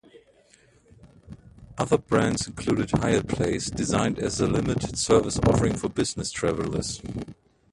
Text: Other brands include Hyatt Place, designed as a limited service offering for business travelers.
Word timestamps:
Other 1.77 1.99
brands 1.99 2.47
include 2.47 2.89
Hyatt 2.89 3.27
Place, 3.27 3.69
designed 3.69 4.17
as 4.17 4.41
a 4.41 4.47
limited 4.47 4.97
service 4.97 5.37
offering 5.45 5.75
for 5.75 5.89
business 5.89 6.31
travelers. 6.31 7.03